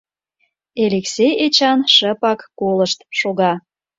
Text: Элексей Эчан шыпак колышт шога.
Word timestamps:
Элексей 0.83 1.31
Эчан 1.45 1.79
шыпак 1.95 2.39
колышт 2.59 2.99
шога. 3.19 3.51